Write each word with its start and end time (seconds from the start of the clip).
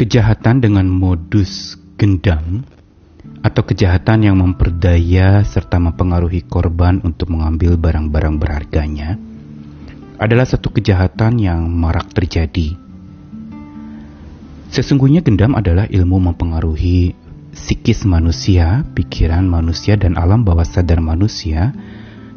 kejahatan 0.00 0.64
dengan 0.64 0.88
modus 0.88 1.76
gendam 2.00 2.64
atau 3.44 3.60
kejahatan 3.68 4.24
yang 4.24 4.40
memperdaya 4.40 5.44
serta 5.44 5.76
mempengaruhi 5.76 6.40
korban 6.48 7.04
untuk 7.04 7.28
mengambil 7.28 7.76
barang-barang 7.76 8.40
berharganya 8.40 9.20
adalah 10.16 10.48
satu 10.48 10.72
kejahatan 10.72 11.36
yang 11.44 11.68
marak 11.68 12.08
terjadi. 12.16 12.80
Sesungguhnya 14.72 15.20
gendam 15.20 15.52
adalah 15.52 15.84
ilmu 15.84 16.32
mempengaruhi 16.32 17.12
psikis 17.52 18.08
manusia, 18.08 18.88
pikiran 18.96 19.44
manusia, 19.44 20.00
dan 20.00 20.16
alam 20.16 20.48
bawah 20.48 20.64
sadar 20.64 21.04
manusia 21.04 21.76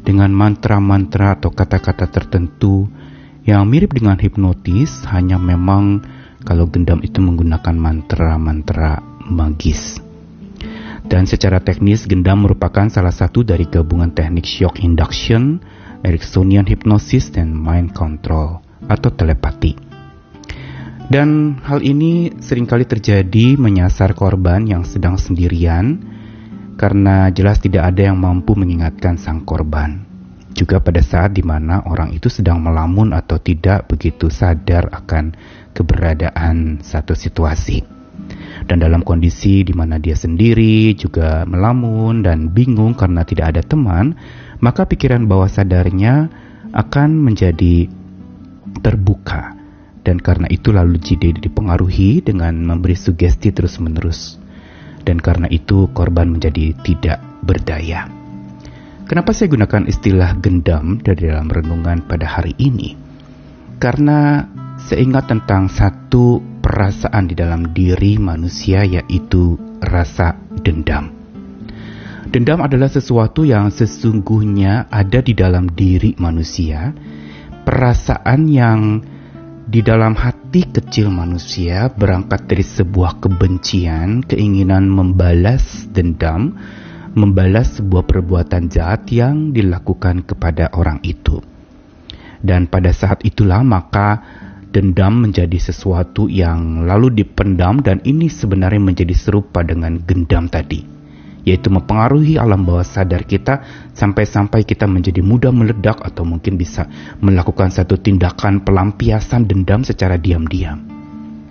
dengan 0.04 0.36
mantra-mantra 0.36 1.40
atau 1.40 1.48
kata-kata 1.48 2.12
tertentu 2.12 2.92
yang 3.48 3.64
mirip 3.72 3.96
dengan 3.96 4.20
hipnotis, 4.20 5.08
hanya 5.08 5.40
memang 5.40 6.04
kalau 6.44 6.68
gendam 6.68 7.00
itu 7.00 7.24
menggunakan 7.24 7.76
mantra-mantra 7.76 9.00
magis. 9.28 10.00
Dan 11.04 11.28
secara 11.28 11.60
teknis, 11.60 12.08
gendam 12.08 12.48
merupakan 12.48 12.88
salah 12.88 13.12
satu 13.12 13.44
dari 13.44 13.68
gabungan 13.68 14.12
teknik 14.16 14.48
shock 14.48 14.80
induction, 14.80 15.60
Ericksonian 16.04 16.68
hypnosis, 16.68 17.32
dan 17.32 17.52
mind 17.52 17.92
control 17.92 18.64
atau 18.88 19.12
telepati. 19.12 19.76
Dan 21.12 21.60
hal 21.68 21.84
ini 21.84 22.32
sering 22.40 22.64
kali 22.64 22.88
terjadi 22.88 23.60
menyasar 23.60 24.16
korban 24.16 24.64
yang 24.64 24.88
sedang 24.88 25.20
sendirian 25.20 26.00
karena 26.80 27.30
jelas 27.30 27.60
tidak 27.60 27.92
ada 27.92 28.12
yang 28.12 28.18
mampu 28.18 28.56
mengingatkan 28.56 29.20
sang 29.20 29.44
korban. 29.44 30.13
Juga 30.54 30.78
pada 30.78 31.02
saat 31.02 31.34
di 31.34 31.42
mana 31.42 31.82
orang 31.90 32.14
itu 32.14 32.30
sedang 32.30 32.62
melamun 32.62 33.12
atau 33.12 33.42
tidak 33.42 33.90
begitu 33.90 34.30
sadar 34.30 34.86
akan 34.94 35.34
keberadaan 35.74 36.86
satu 36.86 37.18
situasi. 37.18 37.82
Dan 38.64 38.80
dalam 38.80 39.02
kondisi 39.02 39.66
di 39.66 39.74
mana 39.74 39.98
dia 39.98 40.14
sendiri 40.14 40.94
juga 40.94 41.44
melamun 41.44 42.22
dan 42.24 42.54
bingung 42.54 42.94
karena 42.94 43.26
tidak 43.26 43.58
ada 43.58 43.62
teman, 43.66 44.16
maka 44.62 44.86
pikiran 44.88 45.26
bawah 45.26 45.50
sadarnya 45.50 46.30
akan 46.72 47.10
menjadi 47.18 47.90
terbuka. 48.80 49.58
Dan 50.04 50.20
karena 50.20 50.52
itu 50.52 50.76
lalu 50.76 51.00
JD 51.00 51.44
dipengaruhi 51.44 52.22
dengan 52.22 52.60
memberi 52.60 52.96
sugesti 52.96 53.56
terus-menerus. 53.56 54.38
Dan 55.04 55.20
karena 55.20 55.48
itu 55.52 55.92
korban 55.92 56.32
menjadi 56.32 56.76
tidak 56.84 57.20
berdaya. 57.44 58.23
Kenapa 59.04 59.36
saya 59.36 59.52
gunakan 59.52 59.84
istilah 59.92 60.32
gendam 60.40 60.96
dari 61.04 61.28
dalam 61.28 61.52
renungan 61.52 62.08
pada 62.08 62.24
hari 62.24 62.56
ini? 62.56 62.96
Karena 63.76 64.48
saya 64.80 65.04
ingat 65.04 65.28
tentang 65.28 65.68
satu 65.68 66.40
perasaan 66.64 67.28
di 67.28 67.36
dalam 67.36 67.76
diri 67.76 68.16
manusia 68.16 68.88
yaitu 68.88 69.60
rasa 69.84 70.40
dendam. 70.64 71.12
Dendam 72.32 72.64
adalah 72.64 72.88
sesuatu 72.88 73.44
yang 73.44 73.76
sesungguhnya 73.76 74.88
ada 74.88 75.20
di 75.20 75.36
dalam 75.36 75.68
diri 75.68 76.16
manusia, 76.16 76.96
perasaan 77.68 78.48
yang 78.48 79.04
di 79.68 79.84
dalam 79.84 80.16
hati 80.16 80.64
kecil 80.64 81.12
manusia 81.12 81.92
berangkat 81.92 82.48
dari 82.48 82.64
sebuah 82.64 83.20
kebencian, 83.20 84.24
keinginan 84.24 84.88
membalas 84.88 85.92
dendam, 85.92 86.56
membalas 87.14 87.78
sebuah 87.78 88.06
perbuatan 88.06 88.70
jahat 88.70 89.10
yang 89.14 89.54
dilakukan 89.54 90.26
kepada 90.26 90.74
orang 90.74 91.02
itu. 91.06 91.42
Dan 92.44 92.68
pada 92.68 92.92
saat 92.92 93.24
itulah 93.24 93.64
maka 93.64 94.20
dendam 94.74 95.24
menjadi 95.24 95.72
sesuatu 95.72 96.26
yang 96.28 96.84
lalu 96.90 97.24
dipendam 97.24 97.80
dan 97.80 98.02
ini 98.04 98.28
sebenarnya 98.28 98.82
menjadi 98.82 99.14
serupa 99.14 99.62
dengan 99.62 100.02
gendam 100.02 100.50
tadi 100.50 100.94
yaitu 101.44 101.68
mempengaruhi 101.68 102.40
alam 102.40 102.64
bawah 102.64 102.88
sadar 102.88 103.28
kita 103.28 103.64
sampai-sampai 103.92 104.64
kita 104.64 104.88
menjadi 104.88 105.20
mudah 105.20 105.52
meledak 105.52 106.00
atau 106.00 106.24
mungkin 106.24 106.56
bisa 106.56 106.88
melakukan 107.20 107.68
satu 107.68 108.00
tindakan 108.00 108.64
pelampiasan 108.64 109.44
dendam 109.44 109.84
secara 109.84 110.16
diam-diam. 110.16 110.93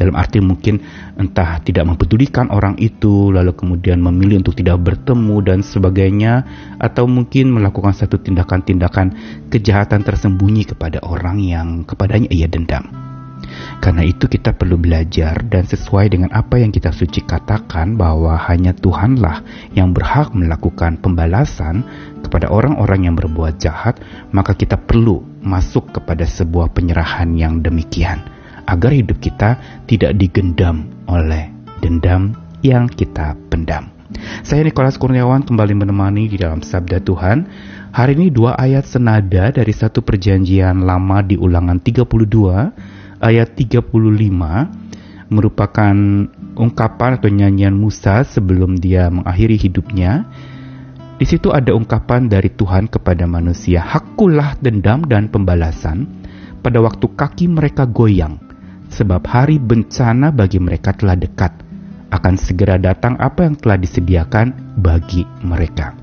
Dalam 0.03 0.19
arti 0.19 0.43
mungkin 0.43 0.83
entah 1.15 1.63
tidak 1.63 1.87
mempedulikan 1.87 2.51
orang 2.51 2.75
itu 2.83 3.31
lalu 3.31 3.55
kemudian 3.55 4.03
memilih 4.03 4.43
untuk 4.43 4.59
tidak 4.59 4.83
bertemu 4.83 5.39
dan 5.47 5.63
sebagainya 5.63 6.43
atau 6.83 7.07
mungkin 7.07 7.55
melakukan 7.55 7.95
satu 7.95 8.19
tindakan-tindakan 8.19 9.15
kejahatan 9.47 10.03
tersembunyi 10.03 10.67
kepada 10.67 10.99
orang 11.07 11.39
yang 11.39 11.87
kepadanya 11.87 12.27
ia 12.35 12.51
dendam. 12.51 12.83
Karena 13.79 14.03
itu 14.03 14.27
kita 14.27 14.59
perlu 14.59 14.75
belajar 14.75 15.39
dan 15.47 15.71
sesuai 15.71 16.11
dengan 16.11 16.35
apa 16.35 16.59
yang 16.59 16.75
kita 16.75 16.91
suci 16.91 17.23
katakan 17.23 17.95
bahwa 17.95 18.35
hanya 18.51 18.75
Tuhanlah 18.75 19.71
yang 19.79 19.95
berhak 19.95 20.35
melakukan 20.35 20.99
pembalasan 20.99 21.87
kepada 22.27 22.51
orang-orang 22.51 23.07
yang 23.07 23.15
berbuat 23.15 23.63
jahat, 23.63 24.03
maka 24.35 24.59
kita 24.59 24.75
perlu 24.83 25.23
masuk 25.47 25.95
kepada 25.95 26.27
sebuah 26.27 26.75
penyerahan 26.75 27.39
yang 27.39 27.63
demikian 27.63 28.42
agar 28.67 28.95
hidup 28.95 29.19
kita 29.19 29.59
tidak 29.87 30.19
digendam 30.19 30.89
oleh 31.11 31.51
dendam 31.83 32.37
yang 32.63 32.87
kita 32.87 33.35
pendam. 33.51 33.91
Saya 34.45 34.63
Nikolas 34.63 35.01
Kurniawan 35.01 35.43
kembali 35.43 35.75
menemani 35.75 36.29
di 36.29 36.37
dalam 36.37 36.61
Sabda 36.61 37.01
Tuhan. 37.01 37.49
Hari 37.93 38.13
ini 38.17 38.29
dua 38.33 38.57
ayat 38.57 38.85
senada 38.85 39.53
dari 39.53 39.73
satu 39.73 40.05
perjanjian 40.05 40.85
lama 40.85 41.25
di 41.25 41.37
ulangan 41.37 41.81
32 41.81 43.23
ayat 43.25 43.49
35 43.57 43.89
merupakan 45.33 45.97
ungkapan 46.53 47.11
atau 47.17 47.31
nyanyian 47.33 47.73
Musa 47.73 48.21
sebelum 48.25 48.77
dia 48.77 49.09
mengakhiri 49.09 49.57
hidupnya. 49.57 50.29
Di 51.17 51.25
situ 51.25 51.55
ada 51.55 51.73
ungkapan 51.73 52.29
dari 52.29 52.53
Tuhan 52.53 52.91
kepada 52.91 53.25
manusia, 53.25 53.81
"Hakulah 53.81 54.59
dendam 54.61 55.07
dan 55.09 55.33
pembalasan 55.33 56.09
pada 56.61 56.83
waktu 56.83 57.07
kaki 57.09 57.47
mereka 57.49 57.87
goyang, 57.89 58.39
sebab 58.93 59.25
hari 59.25 59.57
bencana 59.57 60.29
bagi 60.29 60.61
mereka 60.61 60.93
telah 60.93 61.17
dekat. 61.17 61.51
Akan 62.13 62.37
segera 62.37 62.77
datang 62.77 63.17
apa 63.17 63.49
yang 63.49 63.57
telah 63.57 63.81
disediakan 63.81 64.77
bagi 64.77 65.25
mereka." 65.41 65.97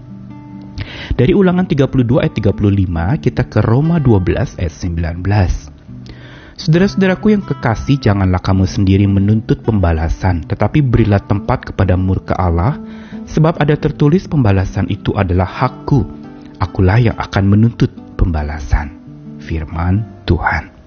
Dari 1.13 1.35
ulangan 1.35 1.67
32 1.67 2.23
ayat 2.23 2.33
35 2.33 3.19
kita 3.19 3.43
ke 3.45 3.59
Roma 3.61 4.01
12 4.01 4.57
ayat 4.57 4.73
19. 4.73 5.69
Saudara-saudaraku 6.59 7.31
yang 7.31 7.43
kekasih, 7.47 8.03
janganlah 8.03 8.43
kamu 8.43 8.67
sendiri 8.67 9.07
menuntut 9.07 9.63
pembalasan, 9.63 10.43
tetapi 10.43 10.83
berilah 10.83 11.23
tempat 11.23 11.71
kepada 11.71 11.95
murka 11.95 12.35
Allah, 12.35 12.75
sebab 13.31 13.63
ada 13.63 13.79
tertulis 13.79 14.27
pembalasan 14.27 14.91
itu 14.91 15.15
adalah 15.15 15.47
hakku. 15.47 16.03
Akulah 16.59 16.99
yang 16.99 17.15
akan 17.15 17.47
menuntut 17.47 17.95
pembalasan. 18.19 18.91
Firman 19.39 20.27
Tuhan. 20.27 20.78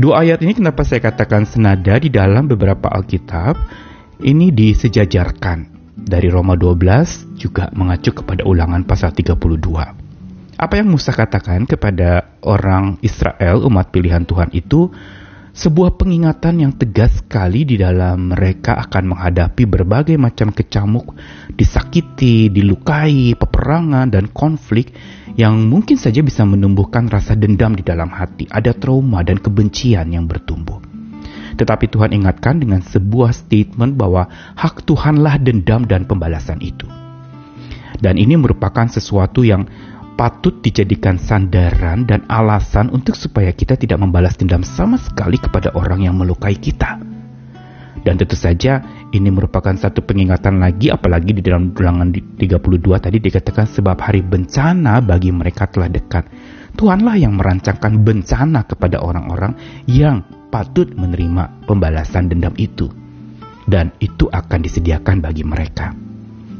Dua 0.00 0.24
ayat 0.24 0.40
ini 0.40 0.56
kenapa 0.56 0.88
saya 0.88 1.04
katakan 1.04 1.44
senada 1.44 2.00
di 2.00 2.08
dalam 2.08 2.48
beberapa 2.48 2.88
Alkitab, 2.88 3.56
ini 4.24 4.48
disejajarkan. 4.48 5.68
Dari 6.02 6.32
Roma 6.32 6.56
12 6.56 7.36
juga 7.38 7.68
mengacu 7.76 8.10
kepada 8.16 8.42
ulangan 8.48 8.82
pasal 8.88 9.12
32. 9.12 10.56
Apa 10.56 10.74
yang 10.78 10.88
Musa 10.88 11.12
katakan 11.12 11.68
kepada 11.68 12.38
orang 12.42 12.96
Israel, 13.04 13.62
umat 13.68 13.92
pilihan 13.92 14.24
Tuhan 14.24 14.50
itu, 14.56 14.88
sebuah 15.52 16.00
pengingatan 16.00 16.64
yang 16.64 16.72
tegas 16.72 17.20
sekali 17.20 17.68
di 17.68 17.76
dalam 17.76 18.32
mereka 18.32 18.80
akan 18.88 19.12
menghadapi 19.12 19.68
berbagai 19.68 20.16
macam 20.16 20.48
kecamuk, 20.48 21.12
disakiti, 21.52 22.48
dilukai, 22.48 23.36
peperangan, 23.36 24.08
dan 24.08 24.32
konflik 24.32 24.96
yang 25.36 25.68
mungkin 25.68 26.00
saja 26.00 26.24
bisa 26.24 26.44
menumbuhkan 26.48 27.08
rasa 27.08 27.36
dendam 27.36 27.76
di 27.76 27.84
dalam 27.84 28.08
hati. 28.08 28.48
Ada 28.48 28.72
trauma 28.72 29.20
dan 29.20 29.40
kebencian 29.40 30.08
yang 30.12 30.24
bertumbuh. 30.24 30.80
Tetapi 31.52 31.84
Tuhan 31.92 32.16
ingatkan 32.16 32.56
dengan 32.56 32.80
sebuah 32.80 33.36
statement 33.36 34.00
bahwa 34.00 34.24
hak 34.56 34.88
Tuhanlah 34.88 35.36
dendam 35.36 35.84
dan 35.84 36.08
pembalasan 36.08 36.64
itu. 36.64 36.88
Dan 38.00 38.16
ini 38.16 38.40
merupakan 38.40 38.88
sesuatu 38.88 39.44
yang 39.44 39.68
patut 40.22 40.54
dijadikan 40.62 41.18
sandaran 41.18 42.06
dan 42.06 42.22
alasan 42.30 42.94
untuk 42.94 43.18
supaya 43.18 43.50
kita 43.50 43.74
tidak 43.74 43.98
membalas 43.98 44.38
dendam 44.38 44.62
sama 44.62 44.94
sekali 44.94 45.34
kepada 45.34 45.74
orang 45.74 46.06
yang 46.06 46.14
melukai 46.14 46.54
kita. 46.54 46.94
Dan 48.06 48.14
tentu 48.14 48.38
saja 48.38 48.86
ini 49.10 49.34
merupakan 49.34 49.74
satu 49.74 49.98
pengingatan 50.06 50.62
lagi 50.62 50.94
apalagi 50.94 51.34
di 51.34 51.42
dalam 51.42 51.74
ulangan 51.74 52.14
32 52.38 52.38
tadi 53.02 53.18
dikatakan 53.18 53.66
sebab 53.66 53.98
hari 53.98 54.22
bencana 54.22 55.02
bagi 55.02 55.34
mereka 55.34 55.66
telah 55.66 55.90
dekat. 55.90 56.30
Tuhanlah 56.78 57.18
yang 57.18 57.34
merancangkan 57.34 58.06
bencana 58.06 58.62
kepada 58.62 59.02
orang-orang 59.02 59.58
yang 59.90 60.22
patut 60.54 60.86
menerima 60.94 61.66
pembalasan 61.66 62.30
dendam 62.30 62.54
itu. 62.62 62.86
Dan 63.66 63.90
itu 63.98 64.30
akan 64.30 64.62
disediakan 64.62 65.18
bagi 65.18 65.42
mereka. 65.42 65.90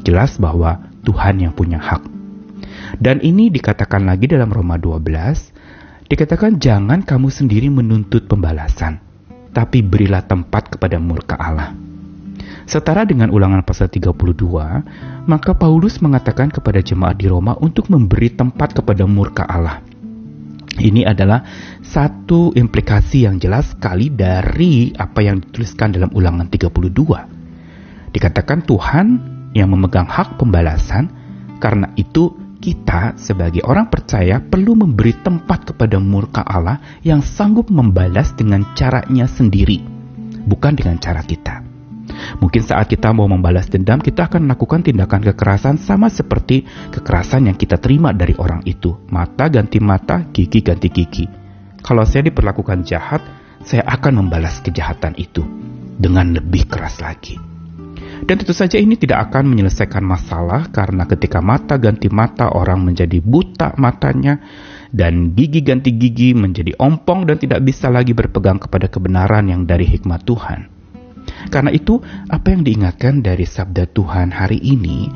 Jelas 0.03 0.35
bahwa 0.35 0.83
Tuhan 1.07 1.39
yang 1.39 1.55
punya 1.55 1.79
hak 1.79 2.12
dan 2.99 3.21
ini 3.23 3.49
dikatakan 3.49 4.05
lagi 4.05 4.29
dalam 4.29 4.53
Roma 4.53 4.77
12, 4.77 6.09
dikatakan 6.09 6.61
jangan 6.61 7.01
kamu 7.01 7.27
sendiri 7.31 7.69
menuntut 7.73 8.27
pembalasan. 8.29 9.01
tapi 9.53 9.85
berilah 9.85 10.25
tempat 10.25 10.73
kepada 10.73 10.97
murka 10.97 11.37
Allah. 11.37 11.77
Setara 12.65 13.05
dengan 13.05 13.29
ulangan 13.29 13.61
pasal 13.61 13.85
32, 13.85 15.29
maka 15.29 15.53
Paulus 15.53 16.01
mengatakan 16.01 16.49
kepada 16.49 16.81
jemaat 16.81 17.21
di 17.21 17.29
Roma 17.29 17.53
untuk 17.61 17.85
memberi 17.93 18.33
tempat 18.33 18.73
kepada 18.73 19.05
murka 19.05 19.45
Allah. 19.45 19.85
Ini 20.73 21.05
adalah 21.05 21.45
satu 21.85 22.49
implikasi 22.57 23.29
yang 23.29 23.37
jelas 23.37 23.77
sekali 23.77 24.09
dari 24.09 24.89
apa 24.97 25.21
yang 25.21 25.37
dituliskan 25.37 25.93
dalam 25.93 26.09
ulangan 26.17 26.49
32. 26.49 28.09
Dikatakan 28.09 28.65
Tuhan 28.65 29.07
yang 29.53 29.69
memegang 29.69 30.09
hak 30.09 30.41
pembalasan, 30.41 31.13
karena 31.61 31.93
itu 31.93 32.33
kita 32.63 33.19
sebagai 33.19 33.59
orang 33.67 33.91
percaya 33.91 34.39
perlu 34.39 34.79
memberi 34.79 35.11
tempat 35.19 35.75
kepada 35.75 35.99
murka 35.99 36.39
Allah 36.47 36.79
yang 37.03 37.19
sanggup 37.19 37.67
membalas 37.67 38.31
dengan 38.39 38.63
caranya 38.71 39.27
sendiri, 39.27 39.83
bukan 40.47 40.71
dengan 40.71 40.95
cara 40.95 41.19
kita. 41.19 41.59
Mungkin 42.39 42.63
saat 42.63 42.87
kita 42.87 43.11
mau 43.11 43.27
membalas 43.27 43.67
dendam, 43.67 43.99
kita 43.99 44.31
akan 44.31 44.47
melakukan 44.47 44.79
tindakan 44.79 45.27
kekerasan 45.27 45.75
sama 45.75 46.07
seperti 46.07 46.63
kekerasan 46.95 47.51
yang 47.51 47.59
kita 47.59 47.75
terima 47.83 48.15
dari 48.15 48.31
orang 48.39 48.63
itu. 48.63 48.95
Mata 49.11 49.51
ganti 49.51 49.83
mata, 49.83 50.23
gigi 50.31 50.63
ganti 50.63 50.87
gigi. 50.87 51.25
Kalau 51.83 52.07
saya 52.07 52.31
diperlakukan 52.31 52.87
jahat, 52.87 53.19
saya 53.59 53.83
akan 53.83 54.23
membalas 54.23 54.63
kejahatan 54.63 55.19
itu 55.19 55.43
dengan 55.99 56.31
lebih 56.31 56.71
keras 56.71 57.03
lagi. 57.03 57.52
Dan 58.23 58.39
tentu 58.39 58.55
saja 58.55 58.79
ini 58.79 58.95
tidak 58.95 59.29
akan 59.29 59.51
menyelesaikan 59.51 59.99
masalah 59.99 60.71
karena 60.71 61.03
ketika 61.03 61.43
mata 61.43 61.75
ganti 61.75 62.07
mata 62.07 62.55
orang 62.55 62.79
menjadi 62.79 63.19
buta 63.19 63.75
matanya 63.75 64.39
dan 64.95 65.35
gigi 65.35 65.59
ganti 65.59 65.91
gigi 65.91 66.31
menjadi 66.31 66.71
ompong 66.79 67.27
dan 67.27 67.35
tidak 67.35 67.59
bisa 67.67 67.91
lagi 67.91 68.15
berpegang 68.15 68.63
kepada 68.63 68.87
kebenaran 68.87 69.51
yang 69.51 69.67
dari 69.67 69.83
hikmat 69.83 70.23
Tuhan. 70.23 70.71
Karena 71.51 71.71
itu, 71.75 71.99
apa 72.31 72.47
yang 72.55 72.63
diingatkan 72.63 73.19
dari 73.19 73.43
sabda 73.43 73.91
Tuhan 73.91 74.31
hari 74.31 74.59
ini 74.63 75.11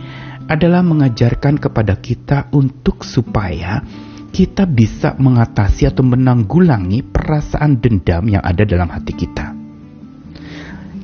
adalah 0.48 0.84
mengajarkan 0.84 1.60
kepada 1.60 2.00
kita 2.00 2.52
untuk 2.52 3.04
supaya 3.04 3.84
kita 4.32 4.68
bisa 4.68 5.16
mengatasi 5.16 5.88
atau 5.88 6.04
menanggulangi 6.04 7.04
perasaan 7.04 7.80
dendam 7.80 8.28
yang 8.28 8.44
ada 8.44 8.64
dalam 8.68 8.92
hati 8.92 9.14
kita. 9.16 9.56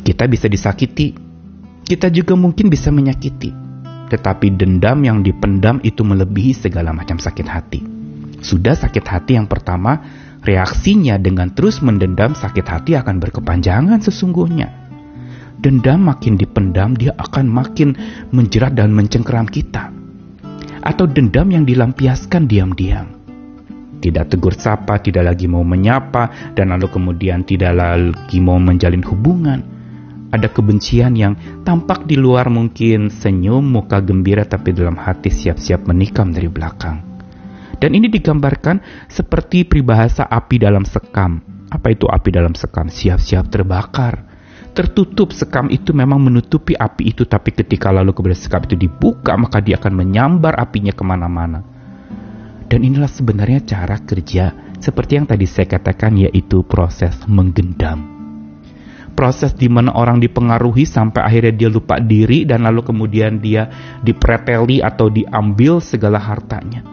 Kita 0.03 0.27
bisa 0.27 0.51
disakiti, 0.51 1.22
kita 1.83 2.07
juga 2.09 2.33
mungkin 2.33 2.71
bisa 2.71 2.89
menyakiti, 2.89 3.51
tetapi 4.09 4.55
dendam 4.55 5.03
yang 5.03 5.19
dipendam 5.21 5.83
itu 5.83 6.01
melebihi 6.01 6.55
segala 6.55 6.95
macam 6.95 7.19
sakit 7.19 7.47
hati. 7.47 7.81
Sudah 8.43 8.75
sakit 8.75 9.05
hati 9.07 9.39
yang 9.39 9.47
pertama, 9.47 9.99
reaksinya 10.43 11.15
dengan 11.15 11.51
terus 11.51 11.79
mendendam 11.79 12.35
sakit 12.35 12.65
hati 12.67 12.95
akan 12.99 13.19
berkepanjangan 13.23 14.03
sesungguhnya 14.03 14.83
dendam 15.63 16.03
makin 16.03 16.35
dipendam, 16.35 16.91
dia 16.99 17.15
akan 17.15 17.47
makin 17.47 17.95
menjerat 18.35 18.75
dan 18.75 18.91
mencengkeram 18.91 19.47
kita. 19.47 19.95
Atau 20.83 21.07
dendam 21.07 21.47
yang 21.47 21.63
dilampiaskan 21.63 22.43
diam-diam. 22.43 23.23
Tidak 24.03 24.27
tegur 24.27 24.51
sapa, 24.51 24.99
tidak 24.99 25.31
lagi 25.31 25.47
mau 25.47 25.63
menyapa, 25.63 26.51
dan 26.51 26.75
lalu 26.75 26.91
kemudian 26.91 27.47
tidak 27.47 27.71
lagi 27.71 28.43
mau 28.43 28.59
menjalin 28.59 28.99
hubungan. 29.07 29.63
Ada 30.33 30.49
kebencian 30.49 31.13
yang 31.13 31.37
tampak 31.61 32.09
di 32.09 32.17
luar 32.17 32.49
mungkin 32.49 33.13
senyum, 33.13 33.61
muka 33.61 34.01
gembira, 34.01 34.41
tapi 34.49 34.73
dalam 34.73 34.97
hati 34.97 35.29
siap-siap 35.29 35.85
menikam 35.85 36.33
dari 36.33 36.49
belakang. 36.49 37.05
Dan 37.77 37.93
ini 37.93 38.09
digambarkan 38.09 39.05
seperti 39.05 39.69
peribahasa 39.69 40.25
api 40.25 40.57
dalam 40.57 40.89
sekam. 40.89 41.37
Apa 41.69 41.93
itu 41.93 42.09
api 42.09 42.29
dalam 42.33 42.57
sekam? 42.57 42.89
Siap-siap 42.89 43.45
terbakar 43.53 44.33
tertutup 44.73 45.29
sekam 45.31 45.69
itu 45.69 45.93
memang 45.93 46.17
menutupi 46.17 46.73
api 46.73 47.13
itu 47.13 47.29
tapi 47.29 47.53
ketika 47.53 47.93
lalu 47.93 48.09
kemudian 48.09 48.41
sekam 48.41 48.65
itu 48.65 48.73
dibuka 48.73 49.37
maka 49.37 49.61
dia 49.61 49.77
akan 49.77 49.93
menyambar 49.93 50.57
apinya 50.57 50.89
ke 50.89 51.05
mana-mana 51.05 51.61
dan 52.73 52.81
inilah 52.81 53.09
sebenarnya 53.09 53.61
cara 53.69 54.01
kerja 54.01 54.73
seperti 54.81 55.21
yang 55.21 55.29
tadi 55.29 55.45
saya 55.45 55.69
katakan 55.69 56.17
yaitu 56.17 56.65
proses 56.65 57.13
menggendam 57.29 58.12
proses 59.13 59.53
di 59.53 59.69
mana 59.69 59.93
orang 59.93 60.19
dipengaruhi 60.19 60.83
sampai 60.83 61.23
akhirnya 61.23 61.53
dia 61.53 61.69
lupa 61.69 62.01
diri 62.01 62.43
dan 62.43 62.65
lalu 62.65 62.83
kemudian 62.83 63.39
dia 63.39 63.69
dipreteli 64.01 64.81
atau 64.81 65.07
diambil 65.07 65.79
segala 65.79 66.19
hartanya. 66.19 66.83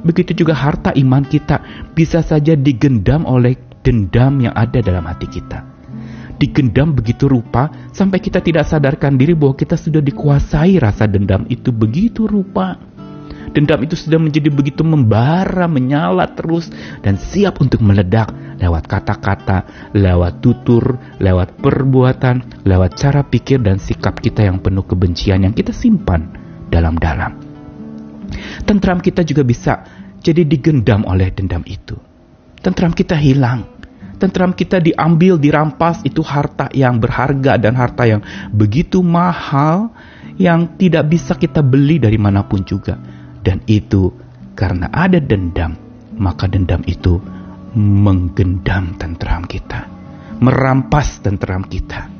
Begitu 0.00 0.44
juga 0.44 0.56
harta 0.56 0.96
iman 0.96 1.24
kita 1.24 1.60
bisa 1.92 2.24
saja 2.24 2.56
digendam 2.56 3.28
oleh 3.28 3.56
dendam 3.84 4.40
yang 4.40 4.54
ada 4.56 4.80
dalam 4.80 5.04
hati 5.04 5.28
kita. 5.28 5.64
Digendam 6.40 6.96
begitu 6.96 7.28
rupa 7.28 7.68
sampai 7.92 8.16
kita 8.16 8.40
tidak 8.40 8.64
sadarkan 8.64 9.20
diri 9.20 9.36
bahwa 9.36 9.52
kita 9.52 9.76
sudah 9.76 10.00
dikuasai 10.00 10.80
rasa 10.80 11.04
dendam 11.04 11.44
itu 11.52 11.68
begitu 11.68 12.24
rupa. 12.24 12.80
Dendam 13.50 13.82
itu 13.82 13.98
sudah 13.98 14.16
menjadi 14.16 14.48
begitu 14.48 14.80
membara, 14.86 15.66
menyala 15.66 16.32
terus 16.32 16.70
dan 17.02 17.18
siap 17.18 17.60
untuk 17.60 17.82
meledak 17.84 18.30
lewat 18.60 18.84
kata-kata, 18.84 19.90
lewat 19.96 20.44
tutur, 20.44 21.00
lewat 21.16 21.56
perbuatan, 21.58 22.62
lewat 22.68 22.90
cara 23.00 23.24
pikir 23.24 23.64
dan 23.64 23.80
sikap 23.80 24.20
kita 24.20 24.44
yang 24.44 24.60
penuh 24.60 24.84
kebencian 24.84 25.48
yang 25.48 25.56
kita 25.56 25.72
simpan 25.72 26.28
dalam-dalam. 26.68 27.32
Tentram 28.68 29.00
kita 29.00 29.24
juga 29.24 29.42
bisa 29.42 29.72
jadi 30.20 30.44
digendam 30.44 31.08
oleh 31.08 31.32
dendam 31.32 31.64
itu. 31.64 31.96
Tentram 32.60 32.92
kita 32.92 33.16
hilang 33.16 33.80
tentram 34.20 34.52
kita 34.52 34.84
diambil, 34.84 35.40
dirampas, 35.40 36.04
itu 36.04 36.20
harta 36.20 36.68
yang 36.76 37.00
berharga 37.00 37.56
dan 37.56 37.72
harta 37.72 38.04
yang 38.04 38.20
begitu 38.52 39.00
mahal 39.00 39.96
yang 40.36 40.76
tidak 40.76 41.08
bisa 41.08 41.32
kita 41.40 41.64
beli 41.64 41.96
dari 41.96 42.20
mana 42.20 42.44
pun 42.44 42.60
juga. 42.68 43.00
Dan 43.40 43.64
itu 43.64 44.12
karena 44.52 44.92
ada 44.92 45.16
dendam, 45.16 45.72
maka 46.20 46.44
dendam 46.44 46.84
itu 46.84 47.16
menggendam 47.76 48.96
tentram 48.98 49.46
kita, 49.46 49.86
merampas 50.42 51.22
tentram 51.22 51.62
kita, 51.66 52.10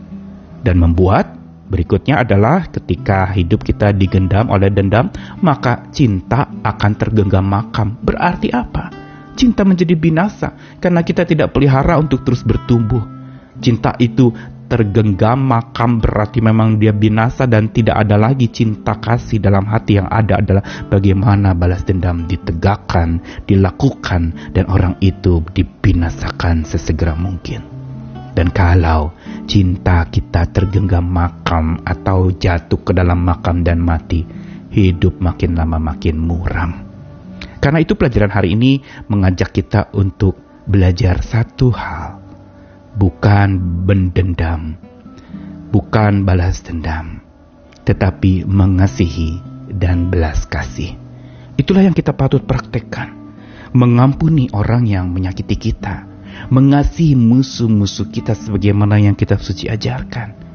dan 0.62 0.76
membuat 0.79 1.35
berikutnya 1.70 2.23
adalah 2.23 2.67
ketika 2.69 3.31
hidup 3.31 3.62
kita 3.62 3.94
digendam 3.94 4.50
oleh 4.50 4.70
dendam, 4.70 5.11
maka 5.43 5.87
cinta 5.94 6.50
akan 6.62 6.93
tergenggam 6.99 7.47
makam. 7.47 7.94
Berarti 8.02 8.50
apa? 8.50 9.00
cinta 9.41 9.64
menjadi 9.64 9.97
binasa 9.97 10.52
karena 10.76 11.00
kita 11.00 11.25
tidak 11.25 11.56
pelihara 11.56 11.96
untuk 11.96 12.20
terus 12.29 12.44
bertumbuh. 12.44 13.00
Cinta 13.65 13.96
itu 13.96 14.29
tergenggam 14.70 15.50
makam 15.50 15.98
berarti 15.98 16.39
memang 16.39 16.79
dia 16.79 16.94
binasa 16.94 17.50
dan 17.50 17.74
tidak 17.74 18.06
ada 18.06 18.15
lagi 18.15 18.46
cinta 18.46 19.03
kasih 19.03 19.43
dalam 19.43 19.67
hati 19.67 19.98
yang 19.98 20.06
ada 20.06 20.39
adalah 20.39 20.62
bagaimana 20.86 21.58
balas 21.58 21.82
dendam 21.82 22.31
ditegakkan, 22.31 23.19
dilakukan 23.50 24.55
dan 24.55 24.65
orang 24.70 24.94
itu 25.03 25.43
dibinasakan 25.50 26.62
sesegera 26.62 27.19
mungkin. 27.19 27.67
Dan 28.31 28.55
kalau 28.55 29.10
cinta 29.50 30.06
kita 30.06 30.46
tergenggam 30.55 31.03
makam 31.03 31.82
atau 31.82 32.31
jatuh 32.31 32.79
ke 32.86 32.94
dalam 32.94 33.27
makam 33.27 33.67
dan 33.67 33.82
mati, 33.82 34.22
hidup 34.70 35.19
makin 35.19 35.58
lama 35.58 35.82
makin 35.82 36.15
muram. 36.15 36.86
Karena 37.58 37.82
itu 37.82 37.98
pelajaran 37.98 38.32
hari 38.32 38.55
ini 38.55 38.81
mengajak 39.10 39.50
kita 39.50 39.91
untuk 39.98 40.39
belajar 40.65 41.20
satu 41.20 41.74
hal. 41.74 42.19
Bukan 42.99 43.49
bendendam, 43.87 44.75
bukan 45.70 46.27
balas 46.27 46.63
dendam, 46.67 47.23
tetapi 47.87 48.43
mengasihi 48.47 49.39
dan 49.70 50.11
belas 50.11 50.47
kasih. 50.47 50.99
Itulah 51.55 51.87
yang 51.87 51.94
kita 51.94 52.15
patut 52.15 52.43
praktekkan. 52.43 53.19
Mengampuni 53.70 54.51
orang 54.51 54.82
yang 54.91 55.15
menyakiti 55.15 55.70
kita, 55.70 56.03
mengasihi 56.51 57.15
musuh-musuh 57.15 58.11
kita 58.11 58.35
sebagaimana 58.35 58.99
yang 58.99 59.15
kita 59.15 59.39
suci 59.39 59.70
ajarkan 59.70 60.51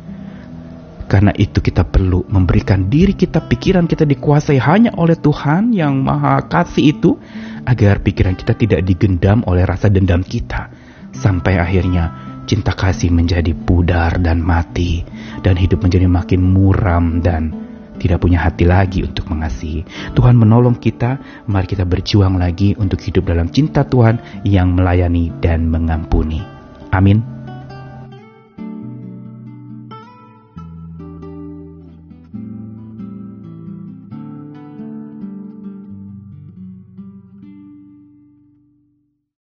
karena 1.06 1.30
itu 1.38 1.62
kita 1.62 1.86
perlu 1.86 2.26
memberikan 2.26 2.90
diri 2.90 3.14
kita, 3.14 3.46
pikiran 3.46 3.86
kita 3.86 4.10
dikuasai 4.10 4.58
hanya 4.58 4.92
oleh 4.98 5.14
Tuhan 5.14 5.70
yang 5.70 6.02
maha 6.02 6.42
kasih 6.50 6.98
itu, 6.98 7.22
agar 7.62 8.02
pikiran 8.02 8.34
kita 8.34 8.58
tidak 8.58 8.82
digendam 8.82 9.46
oleh 9.46 9.64
rasa 9.70 9.88
dendam 9.94 10.26
kita. 10.26 10.74
Sampai 11.16 11.58
akhirnya 11.58 12.12
cinta 12.46 12.72
kasih 12.78 13.10
menjadi 13.10 13.52
pudar 13.58 14.22
dan 14.22 14.40
mati, 14.40 15.02
dan 15.42 15.58
hidup 15.58 15.82
menjadi 15.82 16.06
makin 16.06 16.42
muram 16.46 17.20
dan 17.20 17.52
tidak 17.98 18.22
punya 18.22 18.44
hati 18.44 18.68
lagi 18.68 19.02
untuk 19.02 19.32
mengasihi. 19.32 20.14
Tuhan 20.14 20.36
menolong 20.36 20.78
kita, 20.78 21.44
mari 21.48 21.66
kita 21.66 21.88
berjuang 21.88 22.38
lagi 22.38 22.76
untuk 22.78 23.00
hidup 23.02 23.26
dalam 23.26 23.50
cinta 23.50 23.88
Tuhan 23.88 24.46
yang 24.46 24.76
melayani 24.76 25.32
dan 25.40 25.68
mengampuni. 25.72 26.44
Amin. 26.92 27.35